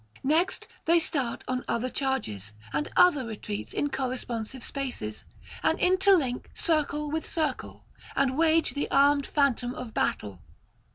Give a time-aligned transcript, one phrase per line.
[0.23, 5.25] Next they start on other charges and other retreats in corresponsive spaces,
[5.61, 7.85] and interlink circle with circle,
[8.15, 10.41] and wage the armed phantom of battle.